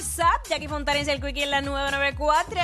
WhatsApp. 0.00 0.48
Jackie 0.48 0.66
Fontanes 0.66 1.08
el 1.08 1.20
Quickie 1.20 1.42
en 1.42 1.50
la 1.50 1.60
994. 1.60 2.62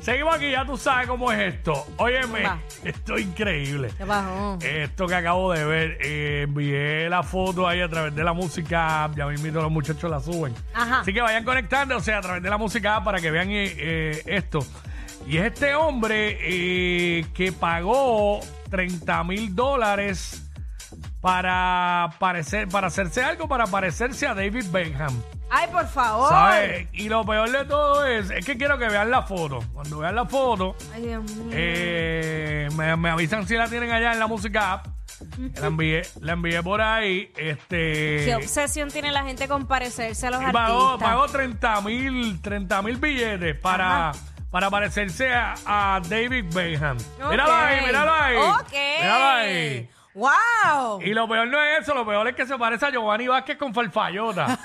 Seguimos 0.00 0.36
aquí, 0.36 0.52
ya 0.52 0.64
tú 0.64 0.76
sabes 0.76 1.08
cómo 1.08 1.32
es 1.32 1.54
esto. 1.54 1.84
Óyeme, 1.96 2.44
Va. 2.44 2.60
esto 2.84 3.16
es 3.16 3.24
increíble. 3.24 3.90
¿Qué 3.98 4.06
pasó? 4.06 4.58
Esto 4.60 5.08
que 5.08 5.14
acabo 5.16 5.52
de 5.52 5.64
ver, 5.64 5.98
eh, 6.00 6.42
envié 6.42 7.08
la 7.08 7.24
foto 7.24 7.66
ahí 7.66 7.80
a 7.80 7.88
través 7.88 8.14
de 8.14 8.22
la 8.22 8.32
música, 8.32 9.02
app, 9.02 9.16
ya 9.16 9.26
mismo 9.26 9.60
los 9.60 9.70
muchachos 9.70 10.08
la 10.08 10.20
suben. 10.20 10.54
Ajá. 10.74 11.00
Así 11.00 11.12
que 11.12 11.20
vayan 11.20 11.42
conectándose 11.44 12.14
a 12.14 12.20
través 12.20 12.40
de 12.40 12.50
la 12.50 12.56
música 12.56 12.96
app 12.96 13.04
para 13.04 13.20
que 13.20 13.32
vean 13.32 13.50
eh, 13.50 13.74
eh, 13.76 14.22
esto. 14.26 14.60
Y 15.26 15.38
es 15.38 15.46
este 15.46 15.74
hombre 15.74 16.38
eh, 16.40 17.26
que 17.34 17.50
pagó 17.50 18.38
30 18.70 19.24
mil 19.24 19.56
dólares 19.56 20.43
para, 21.24 22.10
parecer, 22.18 22.68
para 22.68 22.88
hacerse 22.88 23.24
algo, 23.24 23.48
para 23.48 23.66
parecerse 23.66 24.26
a 24.26 24.34
David 24.34 24.66
Beckham. 24.70 25.22
Ay, 25.48 25.68
por 25.72 25.86
favor. 25.88 26.28
¿Sabes? 26.28 26.86
Y 26.92 27.08
lo 27.08 27.24
peor 27.24 27.50
de 27.50 27.64
todo 27.64 28.04
es, 28.04 28.28
es 28.30 28.44
que 28.44 28.58
quiero 28.58 28.76
que 28.76 28.88
vean 28.90 29.10
la 29.10 29.22
foto. 29.22 29.60
Cuando 29.72 30.00
vean 30.00 30.14
la 30.16 30.26
foto, 30.26 30.76
Ay, 30.94 31.00
Dios 31.06 31.24
mío. 31.32 31.46
eh, 31.50 32.68
me, 32.76 32.94
me 32.96 33.08
avisan 33.08 33.48
si 33.48 33.54
la 33.56 33.68
tienen 33.68 33.90
allá 33.90 34.12
en 34.12 34.18
la 34.18 34.26
música 34.26 34.74
app. 34.74 34.86
La 35.58 35.68
envié, 35.68 36.02
la 36.20 36.34
envié 36.34 36.62
por 36.62 36.82
ahí. 36.82 37.32
Este. 37.38 38.24
Qué 38.26 38.34
obsesión 38.36 38.90
tiene 38.90 39.10
la 39.10 39.24
gente 39.24 39.48
con 39.48 39.66
parecerse 39.66 40.26
a 40.26 40.30
los 40.30 40.42
y 40.42 40.52
pagó, 40.52 40.88
artistas. 40.90 41.08
pagó 41.08 41.26
30 41.28 41.80
mil 41.80 42.42
30 42.42 42.82
mil 42.82 42.96
billetes 42.98 43.58
para, 43.60 44.12
para 44.50 44.68
parecerse 44.68 45.32
a, 45.32 45.54
a 45.64 46.00
David 46.06 46.52
Beckham. 46.52 46.98
Míralo 47.30 47.44
Ok. 47.50 47.58
ahí, 47.62 47.86
míralo 47.86 48.12
ahí. 48.12 48.36
Ok. 48.36 48.72
Míralo 49.00 49.24
ahí. 49.24 49.90
¡Wow! 50.14 51.00
Y 51.02 51.12
lo 51.12 51.28
peor 51.28 51.48
no 51.48 51.60
es 51.60 51.80
eso, 51.80 51.94
lo 51.94 52.06
peor 52.06 52.28
es 52.28 52.36
que 52.36 52.46
se 52.46 52.56
parece 52.56 52.86
a 52.86 52.90
Giovanni 52.90 53.26
Vázquez 53.26 53.58
con 53.58 53.74
farfallota. 53.74 54.46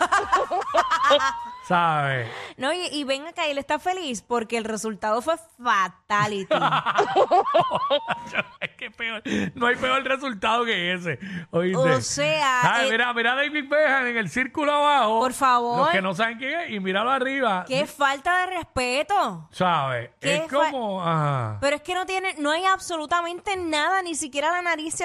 ¿Sabes? 1.69 2.27
No, 2.57 2.73
y, 2.73 2.87
y 2.91 3.03
ven 3.03 3.27
acá, 3.27 3.45
él 3.45 3.59
está 3.59 3.77
feliz 3.77 4.23
porque 4.23 4.57
el 4.57 4.63
resultado 4.63 5.21
fue 5.21 5.35
fatality. 5.63 6.51
es 8.59 8.69
que 8.71 8.89
peor, 8.89 9.21
no 9.53 9.67
hay 9.67 9.75
peor 9.75 10.03
resultado 10.03 10.65
que 10.65 10.93
ese. 10.93 11.19
¿oíste? 11.51 11.77
O 11.77 12.01
sea, 12.01 12.73
Ay, 12.73 12.87
eh, 12.87 12.91
mira, 12.91 13.13
mira 13.13 13.33
a 13.33 13.35
David 13.35 13.69
Beckham 13.69 14.07
en 14.07 14.17
el 14.17 14.29
círculo 14.29 14.73
abajo. 14.73 15.19
Por 15.19 15.33
favor. 15.33 15.81
Los 15.81 15.89
que 15.89 16.01
no 16.01 16.15
saben 16.15 16.39
quién 16.39 16.59
es, 16.59 16.71
y 16.71 16.79
míralo 16.79 17.11
arriba. 17.11 17.65
¡Qué 17.67 17.85
falta 17.85 18.47
de 18.47 18.57
respeto! 18.57 19.47
¿Sabes? 19.51 20.09
Es 20.21 20.51
como. 20.51 21.03
ajá. 21.03 21.59
Pero 21.61 21.75
es 21.75 21.83
que 21.83 21.93
no 21.93 22.07
tiene, 22.07 22.33
no 22.39 22.49
hay 22.49 22.65
absolutamente 22.65 23.55
nada, 23.57 24.01
ni 24.01 24.15
siquiera 24.15 24.51
la 24.51 24.63
nariz 24.63 24.95
se 24.95 25.03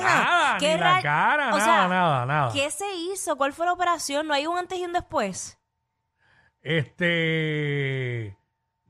Nada, 0.00 0.56
¿Qué 0.58 0.74
ni 0.74 0.80
la 0.80 0.94
ra- 0.94 1.02
cara, 1.02 1.48
o 1.48 1.58
nada, 1.58 1.64
sea, 1.64 1.88
nada, 1.88 2.26
nada. 2.26 2.52
¿Qué 2.52 2.70
se 2.70 2.86
hizo? 2.94 3.36
¿Cuál 3.36 3.52
fue 3.52 3.66
la 3.66 3.72
operación? 3.72 4.26
¿No 4.28 4.34
hay 4.34 4.46
un 4.46 4.56
antes 4.58 4.78
y 4.78 4.84
un 4.84 4.92
después? 4.92 5.58
Este. 6.62 8.36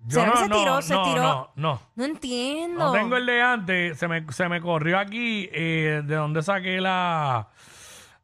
Yo 0.07 0.21
¿Será 0.21 0.27
no, 0.29 0.33
que 0.33 0.39
se 0.39 0.49
no, 0.49 0.59
tiró, 0.59 0.83
se 0.83 0.95
no, 0.95 1.05
tiró? 1.05 1.23
no, 1.23 1.51
no. 1.57 1.81
No 1.95 2.05
entiendo. 2.05 2.85
No 2.87 2.93
tengo 2.93 3.17
el 3.17 3.27
de 3.27 3.43
antes. 3.43 3.99
Se 3.99 4.09
me, 4.09 4.25
se 4.33 4.49
me 4.49 4.61
corrió 4.61 4.99
aquí 4.99 5.49
eh, 5.53 6.03
de 6.05 6.15
donde 6.15 6.43
saqué 6.43 6.81
la, 6.81 7.49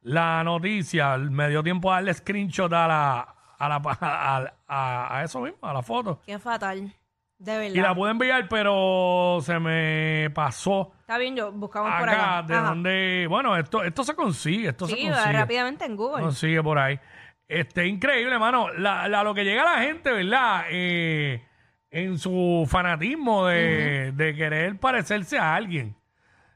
la 0.02 0.42
noticia. 0.42 1.16
Me 1.18 1.48
dio 1.50 1.62
tiempo 1.62 1.90
a 1.92 1.96
darle 1.96 2.14
screenshot 2.14 2.72
a 2.72 2.86
la, 2.88 3.34
a, 3.58 3.68
la, 3.68 3.76
a, 4.00 4.52
a- 4.66 5.18
a 5.18 5.24
eso 5.24 5.40
mismo, 5.40 5.58
a 5.68 5.74
la 5.74 5.82
foto. 5.82 6.20
Qué 6.24 6.38
fatal. 6.38 6.94
De 7.38 7.58
verdad. 7.58 7.74
Y 7.74 7.80
la 7.80 7.94
pude 7.94 8.10
enviar, 8.12 8.48
pero 8.48 9.38
se 9.42 9.58
me 9.58 10.30
pasó 10.30 10.92
Está 11.00 11.18
bien, 11.18 11.36
yo 11.36 11.52
buscamos 11.52 11.92
por 12.00 12.08
acá. 12.08 12.42
de 12.42 12.54
Ajá. 12.54 12.68
donde... 12.70 13.26
Bueno, 13.28 13.56
esto, 13.56 13.82
esto 13.84 14.02
se 14.04 14.14
consigue, 14.16 14.68
esto 14.70 14.86
se 14.88 14.96
Sí, 14.96 15.06
consigue. 15.06 15.32
rápidamente 15.32 15.84
en 15.84 15.96
Google. 15.96 16.22
Consigue 16.22 16.62
por 16.62 16.78
ahí. 16.78 16.98
Este, 17.46 17.86
increíble, 17.86 18.32
hermano. 18.32 18.72
La, 18.72 19.06
la- 19.06 19.22
lo 19.22 19.34
que 19.34 19.44
llega 19.44 19.62
a 19.62 19.76
la 19.78 19.82
gente, 19.84 20.10
¿verdad? 20.10 20.64
Eh, 20.70 21.44
en 21.90 22.18
su 22.18 22.66
fanatismo 22.68 23.46
de, 23.46 24.12
de 24.12 24.34
querer 24.34 24.80
parecerse 24.80 25.38
a 25.38 25.54
alguien. 25.54 25.94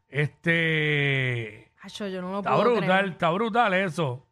Este. 0.09 1.71
Acho, 1.83 2.07
yo 2.09 2.21
no 2.21 2.31
lo 2.33 2.39
Está 2.39 2.51
puedo 2.57 2.73
brutal, 2.73 2.89
creer. 2.89 3.05
está 3.13 3.31
brutal 3.31 3.75
eso. 3.75 4.27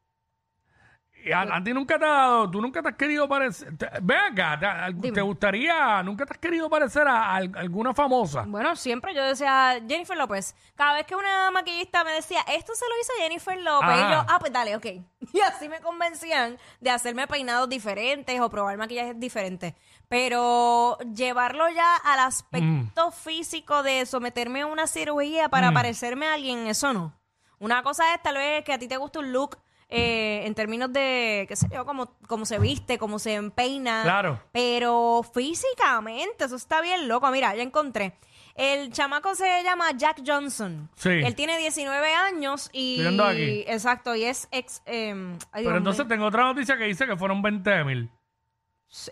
A, 1.32 1.42
a 1.56 1.62
ti 1.62 1.72
nunca 1.72 1.98
te 1.98 2.04
ha 2.04 2.08
dado, 2.08 2.50
tú 2.50 2.60
nunca 2.60 2.82
te 2.82 2.88
has 2.88 2.96
querido 2.96 3.28
parecer. 3.28 3.76
te- 3.76 3.88
Ven 4.02 4.18
acá, 4.18 4.58
te, 4.58 4.66
al- 4.66 5.00
Dime. 5.00 5.14
te 5.14 5.20
gustaría, 5.20 6.02
nunca 6.02 6.24
te 6.26 6.32
has 6.32 6.38
querido 6.38 6.68
parecer 6.70 7.06
a, 7.08 7.34
al- 7.36 7.52
alguna 7.56 7.92
famosa. 7.94 8.44
Bueno, 8.46 8.74
siempre 8.76 9.14
yo 9.14 9.22
decía 9.24 9.80
Jennifer 9.88 10.16
López. 10.16 10.54
Cada 10.74 10.94
vez 10.94 11.06
que 11.06 11.14
una 11.16 11.50
maquillista 11.50 12.04
me 12.04 12.12
decía, 12.12 12.40
esto 12.48 12.74
se 12.74 12.84
lo 12.88 13.00
hizo 13.00 13.12
Jennifer 13.22 13.58
López, 13.60 13.88
Ajá. 13.90 14.08
y 14.08 14.12
yo, 14.14 14.24
ah, 14.28 14.38
pues 14.38 14.52
dale, 14.52 14.76
ok. 14.76 14.86
Y 15.32 15.40
así 15.40 15.68
me 15.68 15.80
convencían 15.80 16.56
de 16.80 16.90
hacerme 16.90 17.26
peinados 17.26 17.68
diferentes 17.68 18.40
o 18.40 18.48
probar 18.48 18.78
maquillajes 18.78 19.18
diferentes. 19.20 19.74
Pero 20.08 20.96
llevarlo 21.14 21.68
ya 21.68 21.96
al 21.96 22.18
aspecto 22.20 23.10
físico 23.10 23.82
de 23.82 24.06
someterme 24.06 24.62
a 24.62 24.66
una 24.66 24.86
cirugía 24.86 25.48
para 25.48 25.70
parecerme 25.72 26.26
a 26.26 26.34
alguien, 26.34 26.66
eso 26.66 26.92
no. 26.92 27.12
Una 27.58 27.82
cosa 27.82 28.14
es 28.14 28.22
tal 28.22 28.36
vez 28.36 28.64
que 28.64 28.72
a 28.72 28.78
ti 28.78 28.88
te 28.88 28.96
guste 28.96 29.18
un 29.18 29.32
look 29.32 29.58
eh, 29.88 30.42
en 30.44 30.54
términos 30.54 30.92
de, 30.92 31.46
qué 31.48 31.56
sé 31.56 31.68
yo, 31.72 31.84
cómo, 31.84 32.14
cómo 32.26 32.44
se 32.44 32.58
viste, 32.58 32.98
cómo 32.98 33.18
se 33.18 33.34
empeina. 33.34 34.02
Claro. 34.02 34.40
Pero 34.52 35.22
físicamente, 35.34 36.44
eso 36.44 36.56
está 36.56 36.80
bien 36.80 37.08
loco. 37.08 37.30
Mira, 37.30 37.54
ya 37.54 37.62
encontré. 37.62 38.14
El 38.54 38.92
chamaco 38.92 39.34
se 39.36 39.62
llama 39.62 39.92
Jack 39.96 40.22
Johnson. 40.26 40.90
Sí. 40.96 41.10
Él 41.10 41.34
tiene 41.36 41.56
19 41.58 42.12
años 42.14 42.68
y... 42.72 43.00
Viendo 43.00 43.24
aquí. 43.24 43.64
Exacto, 43.68 44.16
y 44.16 44.24
es 44.24 44.48
ex... 44.50 44.82
eh, 44.84 45.14
ay, 45.52 45.64
Pero 45.64 45.76
entonces 45.76 46.08
tengo 46.08 46.26
otra 46.26 46.42
noticia 46.42 46.76
que 46.76 46.84
dice 46.84 47.06
que 47.06 47.16
fueron 47.16 47.40
20 47.40 47.84
mil. 47.84 48.10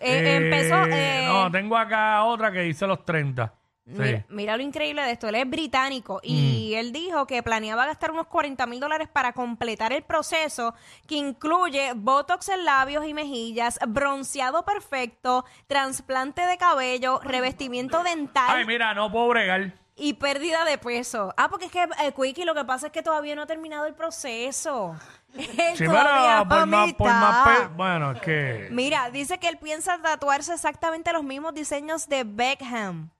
Eh, 0.01 0.35
empezó... 0.35 0.83
eh, 0.87 1.27
No, 1.27 1.49
tengo 1.49 1.77
acá 1.77 2.23
otra 2.25 2.51
que 2.51 2.59
dice 2.61 2.85
los 2.87 3.05
30. 3.05 3.53
Mira, 3.89 4.25
mira 4.27 4.57
lo 4.57 4.63
increíble 4.63 5.01
de 5.01 5.11
esto. 5.11 5.29
Él 5.29 5.35
es 5.35 5.49
británico 5.49 6.19
y 6.21 6.73
Mm. 6.73 6.77
él 6.79 6.91
dijo 6.91 7.25
que 7.25 7.41
planeaba 7.41 7.85
gastar 7.85 8.11
unos 8.11 8.27
40 8.27 8.65
mil 8.65 8.79
dólares 8.81 9.07
para 9.07 9.31
completar 9.31 9.93
el 9.93 10.03
proceso 10.03 10.75
que 11.07 11.15
incluye 11.15 11.93
botox 11.95 12.49
en 12.49 12.65
labios 12.65 13.05
y 13.05 13.13
mejillas, 13.13 13.79
bronceado 13.87 14.65
perfecto, 14.65 15.45
trasplante 15.67 16.41
de 16.45 16.57
cabello, 16.57 17.21
revestimiento 17.23 18.03
dental 18.03 18.49
Ay, 18.49 18.65
mira, 18.65 18.93
no 18.93 19.09
puedo 19.11 19.29
bregar. 19.29 19.73
y 19.95 20.13
pérdida 20.13 20.65
de 20.65 20.77
peso. 20.77 21.33
Ah, 21.37 21.47
porque 21.49 21.65
es 21.67 21.71
que, 21.71 21.83
eh, 21.83 22.13
Quickie, 22.15 22.45
lo 22.45 22.53
que 22.53 22.65
pasa 22.65 22.87
es 22.87 22.91
que 22.91 23.01
todavía 23.01 23.35
no 23.35 23.43
ha 23.43 23.47
terminado 23.47 23.85
el 23.85 23.93
proceso. 23.95 24.95
Sí, 25.77 25.83
pero 25.85 26.47
por 26.47 26.65
más, 26.65 26.93
por 26.93 27.69
Bueno, 27.75 28.11
es 28.13 28.21
que. 28.21 28.67
Mira, 28.71 29.09
dice 29.11 29.37
que 29.37 29.47
él 29.47 29.57
piensa 29.57 29.97
tatuarse 30.01 30.53
exactamente 30.53 31.13
los 31.13 31.23
mismos 31.23 31.53
diseños 31.53 32.07
de 32.09 32.23
Beckham. 32.23 33.11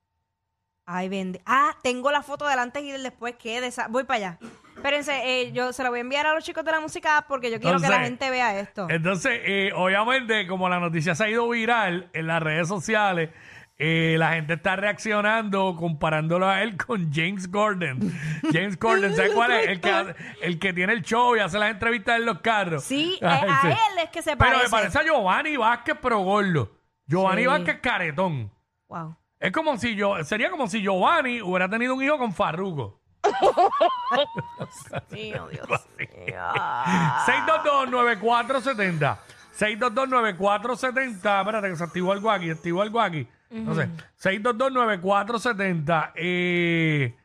Ay, 0.90 1.10
vende. 1.10 1.42
Ah, 1.46 1.76
tengo 1.84 2.12
la 2.12 2.24
foto 2.24 2.48
del 2.48 2.58
antes 2.60 2.82
y 2.82 2.92
del 2.92 3.04
después. 3.04 3.36
¿Qué? 3.38 3.60
De 3.62 3.68
esa- 3.68 3.88
Voy 3.90 4.06
para 4.06 4.18
allá. 4.18 4.40
Espérense, 4.76 5.42
eh, 5.42 5.52
yo 5.52 5.74
se 5.74 5.84
lo 5.84 5.90
voy 5.90 5.98
a 6.00 6.02
enviar 6.02 6.26
a 6.28 6.34
los 6.34 6.44
chicos 6.46 6.64
de 6.64 6.72
la 6.72 6.80
música 6.80 7.26
porque 7.28 7.52
yo 7.52 7.60
quiero 7.60 7.80
que 7.80 7.90
la 7.90 8.00
gente 8.02 8.30
vea 8.30 8.58
esto. 8.60 8.88
Entonces, 8.90 9.42
eh, 9.44 9.72
obviamente, 9.76 10.48
como 10.48 10.70
la 10.70 10.80
noticia 10.80 11.14
se 11.14 11.26
ha 11.26 11.30
ido 11.30 11.50
viral 11.50 12.10
en 12.14 12.28
las 12.28 12.42
redes 12.42 12.68
sociales, 12.70 13.32
eh, 13.80 14.16
la 14.18 14.34
gente 14.34 14.54
está 14.54 14.76
reaccionando 14.76 15.76
comparándolo 15.76 16.48
a 16.48 16.62
él 16.64 16.78
con 16.78 17.12
James 17.12 17.52
Gordon. 17.52 18.00
James 18.54 18.80
Gordon, 18.80 19.14
¿sabes 19.16 19.32
cuál 19.34 19.52
es? 19.52 19.68
El 19.68 19.82
que, 19.82 19.90
hace- 19.92 20.16
el 20.42 20.58
que 20.60 20.74
tiene 20.74 20.94
el 20.94 21.02
show 21.02 21.36
y 21.36 21.40
hace 21.40 21.58
las 21.60 21.72
entrevistas 21.72 22.18
en 22.20 22.26
los 22.28 22.40
carros. 22.40 22.84
Sí, 22.84 23.18
Ay, 23.22 23.50
a 23.50 23.62
sí. 23.62 23.68
él 23.68 24.04
es 24.04 24.10
que 24.12 24.22
se 24.22 24.38
Pero 24.38 24.52
parece. 24.52 24.64
me 24.64 24.70
parece 24.70 25.00
a 25.00 25.04
Giovanni 25.04 25.58
Vázquez, 25.58 25.98
pero 26.02 26.20
gordo. 26.20 26.72
Giovanni 27.08 27.42
Sí. 27.42 27.48
Vázquez 27.48 27.80
caretón. 27.82 28.52
Wow. 28.88 29.18
Es 29.40 29.52
como 29.52 29.78
si 29.78 29.96
yo, 29.96 30.24
sería 30.24 30.50
como 30.50 30.68
si 30.68 30.82
Giovanni 30.82 31.42
hubiera 31.42 31.70
tenido 31.70 31.94
un 31.94 32.04
hijo 32.04 32.18
con 32.18 32.34
Farruko. 32.34 33.00
Mío, 35.12 35.48
Dios. 35.52 35.68
622-9470. 37.26 39.18
622-9470. 39.58 41.40
Espérate, 41.40 41.70
que 41.70 41.76
se 41.76 41.84
activó 41.84 42.12
algo 42.14 42.32
aquí. 42.32 42.50
Activó 42.50 42.82
algo 42.82 43.00
aquí. 43.00 43.28
No 43.50 43.76
sé. 43.76 43.90
622-9470. 44.22 46.14
Eh, 46.16 47.16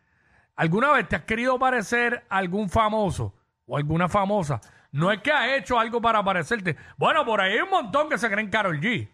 ¿Alguna 0.57 0.93
vez 0.93 1.09
te 1.09 1.17
has 1.17 1.23
querido 1.23 1.59
parecer 1.59 2.25
a 2.29 2.37
algún 2.37 2.69
famoso 2.69 3.35
o 3.67 3.77
alguna 3.77 4.09
famosa? 4.09 4.61
No 4.91 5.11
es 5.11 5.21
que 5.23 5.33
has 5.33 5.49
hecho 5.53 5.79
algo 5.79 6.01
para 6.03 6.23
parecerte. 6.23 6.77
Bueno, 6.99 7.25
por 7.25 7.41
ahí 7.41 7.55
hay 7.55 7.61
un 7.61 7.71
montón 7.71 8.11
que 8.11 8.19
se 8.19 8.31
creen 8.31 8.51
Carol 8.51 8.79
G. 8.81 9.09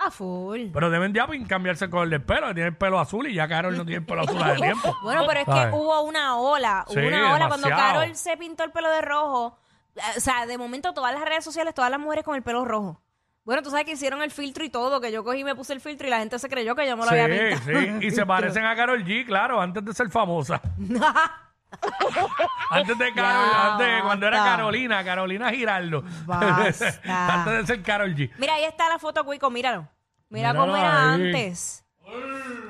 A 0.00 0.10
full. 0.12 0.66
Pero 0.72 0.90
deben 0.90 1.12
ya 1.12 1.26
cambiarse 1.48 1.86
el 1.86 1.90
color 1.90 2.08
del 2.08 2.22
pelo. 2.22 2.54
Tiene 2.54 2.68
el 2.68 2.76
pelo 2.76 3.00
azul 3.00 3.26
y 3.26 3.34
ya 3.34 3.48
Carol 3.48 3.76
no 3.76 3.84
tiene 3.84 3.98
el 4.00 4.06
pelo 4.06 4.22
azul 4.22 4.40
hace 4.42 4.56
tiempo. 4.60 4.96
Bueno, 5.02 5.24
pero 5.26 5.40
es 5.40 5.46
que 5.46 5.76
hubo 5.76 6.00
una 6.02 6.36
ola, 6.36 6.84
hubo 6.86 6.94
Sí, 6.94 7.06
una 7.06 7.34
ola 7.34 7.48
cuando 7.48 7.66
demasiado. 7.66 8.00
Carol 8.00 8.14
se 8.16 8.36
pintó 8.36 8.62
el 8.64 8.70
pelo 8.70 8.90
de 8.90 9.00
rojo. 9.02 9.58
eh, 9.96 10.00
O 10.16 10.20
sea, 10.20 10.46
de 10.46 10.56
momento 10.56 10.94
todas 10.94 11.12
las 11.12 11.24
redes 11.24 11.42
sociales, 11.44 11.74
todas 11.74 11.90
las 11.90 11.98
mujeres 11.98 12.24
con 12.24 12.36
el 12.36 12.42
pelo 12.42 12.64
rojo. 12.64 13.00
Bueno, 13.44 13.62
tú 13.62 13.70
sabes 13.70 13.86
que 13.86 13.92
hicieron 13.92 14.22
el 14.22 14.30
filtro 14.30 14.62
y 14.64 14.68
todo, 14.68 15.00
que 15.00 15.10
yo 15.10 15.24
cogí 15.24 15.40
y 15.40 15.44
me 15.44 15.54
puse 15.54 15.72
el 15.72 15.80
filtro 15.80 16.06
y 16.06 16.10
la 16.10 16.18
gente 16.18 16.38
se 16.38 16.48
creyó 16.50 16.76
que 16.76 16.86
yo 16.86 16.96
me 16.98 17.04
lo 17.04 17.10
había 17.10 17.26
Sí, 17.26 17.56
pintado. 17.64 17.80
sí. 18.00 18.06
Y 18.06 18.10
se 18.10 18.26
parecen 18.26 18.64
a 18.66 18.76
Carol 18.76 19.02
G, 19.04 19.24
claro, 19.26 19.60
antes 19.60 19.84
de 19.84 19.94
ser 19.94 20.10
famosa. 20.10 20.60
Antes 22.70 22.98
de 22.98 23.12
Carol, 23.14 23.50
Ya, 23.50 23.72
antes, 23.72 24.02
cuando 24.02 24.26
era 24.26 24.38
basta. 24.38 24.50
Carolina, 24.56 25.04
Carolina 25.04 25.50
Giraldo. 25.50 26.02
Basta. 26.26 27.00
antes 27.34 27.52
de 27.54 27.66
ser 27.66 27.82
Carol 27.82 28.14
G. 28.14 28.30
Mira, 28.38 28.54
ahí 28.54 28.64
está 28.64 28.88
la 28.88 28.98
foto, 28.98 29.24
Cuico, 29.24 29.50
míralo. 29.50 29.88
Mira 30.30 30.52
Míralo 30.52 30.60
cómo 30.60 30.76
era 30.76 31.12
ahí. 31.14 31.26
antes. 31.28 31.84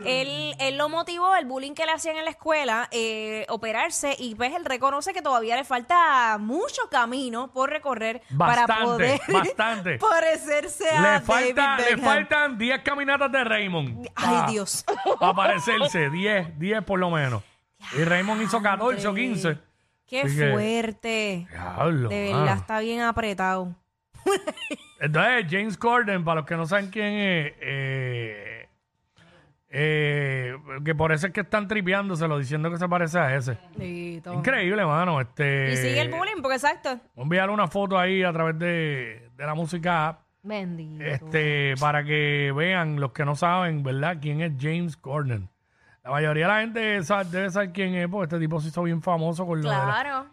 Él, 0.05 0.55
él 0.59 0.77
lo 0.79 0.89
motivó, 0.89 1.37
el 1.37 1.45
bullying 1.45 1.75
que 1.75 1.87
le 1.87 1.93
hacían 1.93 2.17
en 2.17 2.25
la 2.25 2.31
escuela, 2.31 2.89
eh, 2.91 3.47
operarse, 3.49 4.17
y 4.19 4.35
pues 4.35 4.53
él 4.55 4.65
reconoce 4.65 5.13
que 5.13 5.23
todavía 5.23 5.55
le 5.57 5.63
falta 5.65 6.39
mucho 6.39 6.83
camino 6.91 7.53
por 7.53 7.71
recorrer 7.71 8.23
para 8.37 8.67
Bastante, 8.67 8.85
poder 8.85 9.21
bastante. 9.29 9.99
parecerse 9.99 10.91
a 10.91 11.01
Le, 11.19 11.21
falta, 11.21 11.63
David 11.63 11.85
le 11.85 11.95
Beckham. 11.97 12.05
faltan 12.05 12.59
10 12.59 12.83
caminatas 12.83 13.31
de 13.31 13.45
Raymond. 13.45 14.07
Ay, 14.17 14.37
Ah, 14.41 14.47
Dios. 14.51 14.85
Para 15.21 15.35
parecerse, 15.35 16.11
10, 16.11 16.59
10 16.59 16.83
por 16.85 16.99
lo 16.99 17.11
menos. 17.11 17.43
Y 17.99 18.05
Raymond 18.05 18.43
hizo 18.43 18.61
14 18.63 19.07
o 19.09 19.15
15. 19.15 19.59
Qué 20.07 20.23
Así 20.23 20.37
que- 20.37 20.51
fuerte. 20.53 21.47
Diablo, 21.51 22.09
De 22.09 22.31
mano. 22.31 22.43
verdad 22.45 22.57
está 22.59 22.81
bien 22.81 23.01
apretado. 23.03 23.75
Entonces, 25.01 25.47
James 25.51 25.77
Corden, 25.77 26.25
para 26.25 26.41
los 26.41 26.47
que 26.47 26.57
no 26.57 26.67
saben 26.67 26.91
quién 26.91 27.07
es, 27.15 27.53
eh, 27.61 28.69
eh, 29.71 30.57
que 30.85 30.95
por 30.95 31.13
eso 31.13 31.27
es 31.27 31.33
que 31.33 31.43
están 31.43 31.69
tripeándoselo, 31.69 32.39
diciendo 32.39 32.71
que 32.71 32.79
se 32.79 32.89
parece 32.89 33.19
a 33.19 33.35
ese. 33.37 33.59
Bendito. 33.77 34.33
Increíble, 34.35 34.85
mano. 34.85 35.21
Este, 35.21 35.73
Y 35.73 35.77
sigue 35.77 36.01
el 36.01 36.11
bullying, 36.11 36.41
porque 36.43 36.57
exacto. 36.57 36.99
Voy 37.15 37.21
a 37.21 37.23
enviar 37.23 37.51
una 37.51 37.69
foto 37.69 37.99
ahí 37.99 38.23
a 38.23 38.33
través 38.33 38.59
de, 38.59 39.29
de 39.37 39.47
la 39.47 39.55
música 39.55 40.09
app, 40.09 40.21
Bendito. 40.43 41.05
este, 41.05 41.75
para 41.79 42.03
que 42.03 42.53
vean 42.57 42.99
los 42.99 43.13
que 43.13 43.25
no 43.25 43.37
saben, 43.37 43.83
¿verdad? 43.83 44.17
Quién 44.21 44.41
es 44.41 44.53
James 44.59 44.97
Corden. 44.97 45.49
La 46.09 46.13
mayoría 46.15 46.47
de 46.47 46.53
la 46.55 46.61
gente 46.61 46.81
debe 46.81 47.51
saber 47.51 47.71
quién 47.71 47.95
es, 47.95 48.09
porque 48.09 48.25
este 48.25 48.39
tipo 48.39 48.59
se 48.63 48.69
hizo 48.69 48.83
bien 48.83 49.03
famoso 49.03 49.47
con 49.47 49.61
lo 49.61 49.69
de 49.69 49.77
la- 49.77 49.83
Claro. 49.85 50.27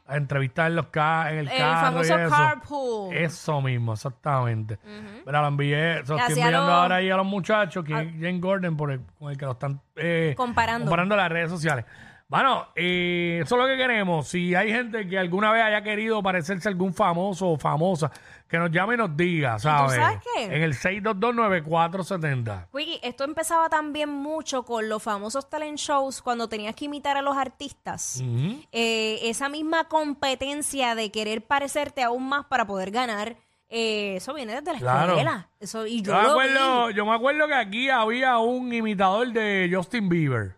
en, 0.68 0.76
los 0.76 0.88
ca 0.88 1.30
en 1.34 1.40
el, 1.40 1.50
El 1.50 1.58
carro 1.58 1.80
y 1.80 1.84
famoso 2.06 2.18
eso. 2.18 2.30
carpool. 2.36 3.14
Eso 3.18 3.62
mismo, 3.62 3.92
exactamente. 3.94 4.80
Mira, 5.26 5.42
lo 5.42 5.48
envié, 5.50 6.02
se 6.06 6.14
lo 6.14 6.18
Y 6.18 6.20
estoy 6.20 6.20
hacía 6.34 6.46
enviando 6.46 6.72
ahora 6.72 6.96
ahí 6.96 7.10
a 7.10 7.18
los 7.18 7.26
muchachos, 7.26 7.84
que 7.84 7.92
es 7.92 8.08
James 8.14 8.40
Gordon, 8.40 8.78
por 8.78 8.92
el, 8.92 9.02
con 9.20 9.32
el 9.32 9.38
que 9.38 9.44
lo 9.46 9.52
están 9.52 9.82
eh, 9.98 10.34
Comparando. 10.38 10.86
comparando 10.86 11.16
las 11.18 11.30
redes 11.30 11.50
sociales. 11.52 11.84
Bueno, 12.28 12.68
eh, 12.76 13.42
eso 13.44 13.56
es 13.56 13.62
lo 13.62 13.68
que 13.68 13.78
queremos. 13.78 14.28
Si 14.28 14.56
hay 14.56 14.72
gente 14.72 15.08
que 15.08 15.20
alguna 15.20 15.52
vez 15.52 15.62
haya 15.64 15.84
querido 15.84 16.24
parecerse 16.24 16.68
a 16.68 16.72
algún 16.72 16.92
famoso 16.94 17.50
o 17.50 17.58
famosa, 17.58 18.12
que 18.48 18.58
nos 18.58 18.72
llame 18.72 18.96
y 18.96 18.98
nos 18.98 19.16
diga, 19.16 19.60
¿sabes? 19.60 19.94
sabes 19.96 20.20
qué? 20.36 20.46
En 20.46 20.64
el 20.64 20.74
6229470. 20.74 22.68
Quickie, 22.76 23.00
esto 23.04 23.24
empezaba 23.24 23.70
también 23.70 24.10
mucho 24.10 24.64
con 24.64 24.90
los 24.90 25.02
famosos 25.04 25.50
talent 25.50 25.78
shows 25.78 26.22
cuando 26.22 26.50
tenías 26.50 26.76
que 26.76 26.86
imitar 26.86 27.18
a 27.18 27.22
los 27.22 27.38
artistas. 27.38 28.24
Eh, 28.72 29.20
esa 29.24 29.50
misma 29.50 29.88
competencia 29.88 30.96
de 30.96 31.12
querer 31.12 31.46
parecerte 31.46 32.02
aún 32.04 32.28
más 32.28 32.46
para 32.46 32.66
poder 32.66 32.92
ganar, 32.92 33.36
eh, 33.70 34.16
eso 34.18 34.34
viene 34.34 34.54
desde 34.54 34.74
la 34.74 34.80
Claro. 34.80 35.12
escuela. 35.14 35.50
Eso, 35.60 35.86
y 35.86 36.02
yo, 36.02 36.12
Yo 36.14 36.22
me, 36.22 36.28
acuerdo, 36.30 36.88
vi. 36.88 36.94
yo 36.96 37.06
me 37.06 37.14
acuerdo 37.14 37.48
que 37.48 37.54
aquí 37.56 37.90
había 37.90 38.38
un 38.40 38.74
imitador 38.74 39.32
de 39.32 39.70
Justin 39.74 40.10
Bieber. 40.10 40.56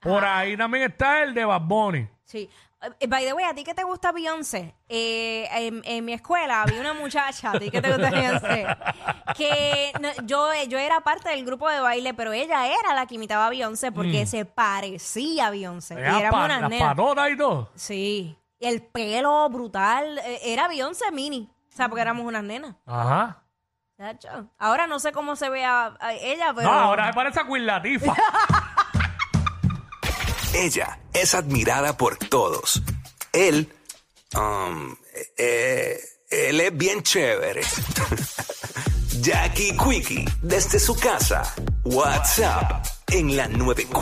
Por 0.00 0.24
Ah. 0.24 0.38
ahí 0.38 0.56
también 0.56 0.90
está 0.90 1.22
el 1.22 1.34
de 1.34 1.44
Bad 1.44 1.60
Bunny. 1.62 2.08
Sí. 2.24 2.48
Eh, 3.00 3.06
By 3.08 3.24
the 3.24 3.32
way, 3.32 3.44
¿a 3.44 3.54
ti 3.54 3.64
que 3.64 3.74
te 3.74 3.82
gusta 3.82 4.12
Beyoncé? 4.12 4.72
Eh, 4.88 5.48
en, 5.52 5.82
en 5.84 6.04
mi 6.04 6.12
escuela 6.12 6.62
había 6.62 6.80
una 6.80 6.92
muchacha, 6.94 7.50
¿a 7.50 7.58
ti 7.58 7.70
que 7.72 7.82
te 7.82 7.88
gusta 7.92 8.10
Beyoncé? 8.10 8.66
Que 9.36 9.92
no, 10.00 10.08
yo, 10.24 10.48
yo 10.68 10.78
era 10.78 11.00
parte 11.00 11.28
del 11.30 11.44
grupo 11.44 11.68
de 11.68 11.80
baile, 11.80 12.14
pero 12.14 12.32
ella 12.32 12.66
era 12.68 12.94
la 12.94 13.06
que 13.06 13.16
imitaba 13.16 13.46
a 13.46 13.50
Beyoncé 13.50 13.90
porque 13.90 14.26
se 14.26 14.44
parecía 14.44 15.48
a 15.48 15.50
Beyoncé. 15.50 15.94
Y 15.94 16.02
Las 16.02 16.20
éramos 16.20 16.38
pa- 16.38 16.44
unas 16.44 16.60
las 16.60 16.70
nenas. 16.70 16.88
patotas 16.88 17.30
y 17.30 17.36
todo. 17.36 17.70
Sí. 17.74 18.38
Y 18.60 18.66
el 18.66 18.82
pelo 18.82 19.48
brutal. 19.48 20.18
eh, 20.18 20.40
Era 20.44 20.68
Beyoncé 20.68 21.10
mini. 21.10 21.50
O 21.72 21.76
sea, 21.76 21.88
porque 21.88 22.02
éramos 22.02 22.24
unas 22.26 22.44
nenas. 22.44 22.74
Ajá. 22.86 23.42
Chacho. 23.96 24.48
Ahora 24.58 24.86
no 24.86 25.00
sé 25.00 25.10
cómo 25.10 25.34
se 25.34 25.48
ve 25.50 25.64
a, 25.64 25.96
a 26.00 26.12
ella, 26.12 26.52
pero. 26.54 26.70
No, 26.70 26.78
ahora 26.78 27.08
se 27.08 27.12
parece 27.14 27.40
a 27.40 27.44
Queen 27.46 27.66
Latifah. 27.66 28.14
Ella 30.58 30.98
es 31.12 31.36
admirada 31.36 31.96
por 31.96 32.16
todos. 32.16 32.82
Él, 33.32 33.72
um, 34.34 34.96
eh, 35.36 36.00
él 36.30 36.60
es 36.60 36.76
bien 36.76 37.00
chévere. 37.04 37.60
Jackie 39.20 39.76
Quickie, 39.76 40.24
desde 40.42 40.80
su 40.80 40.96
casa. 40.96 41.54
WhatsApp 41.84 42.84
en 43.06 43.36
la 43.36 43.46
94. 43.46 44.00